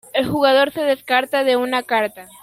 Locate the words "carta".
1.83-2.27